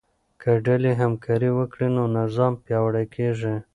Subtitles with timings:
[0.41, 3.55] که ډلې همکاري وکړي نو نظام پیاوړی کیږي.